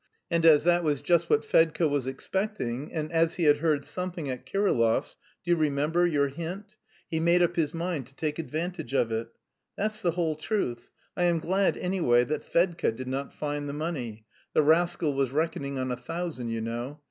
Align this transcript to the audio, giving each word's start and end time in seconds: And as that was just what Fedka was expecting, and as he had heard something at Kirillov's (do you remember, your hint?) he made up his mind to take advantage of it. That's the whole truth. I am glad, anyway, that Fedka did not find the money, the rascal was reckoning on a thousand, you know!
And 0.31 0.47
as 0.47 0.63
that 0.63 0.83
was 0.83 1.03
just 1.03 1.29
what 1.29 1.45
Fedka 1.45 1.87
was 1.87 2.07
expecting, 2.07 2.91
and 2.91 3.11
as 3.11 3.35
he 3.35 3.43
had 3.43 3.57
heard 3.57 3.85
something 3.85 4.27
at 4.31 4.47
Kirillov's 4.47 5.15
(do 5.43 5.51
you 5.51 5.55
remember, 5.55 6.07
your 6.07 6.29
hint?) 6.29 6.75
he 7.07 7.19
made 7.19 7.43
up 7.43 7.55
his 7.55 7.71
mind 7.71 8.07
to 8.07 8.15
take 8.15 8.39
advantage 8.39 8.95
of 8.95 9.11
it. 9.11 9.27
That's 9.77 10.01
the 10.01 10.13
whole 10.13 10.35
truth. 10.35 10.89
I 11.15 11.25
am 11.25 11.37
glad, 11.37 11.77
anyway, 11.77 12.23
that 12.23 12.43
Fedka 12.43 12.93
did 12.93 13.07
not 13.07 13.31
find 13.31 13.69
the 13.69 13.73
money, 13.73 14.25
the 14.55 14.63
rascal 14.63 15.13
was 15.13 15.29
reckoning 15.29 15.77
on 15.77 15.91
a 15.91 15.97
thousand, 15.97 16.49
you 16.49 16.61
know! 16.61 16.99